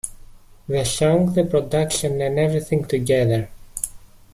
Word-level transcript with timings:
The 0.67 0.83
song, 0.83 1.35
the 1.35 1.45
production 1.45 2.19
and 2.23 2.39
everything 2.39 2.85
together. 2.85 3.49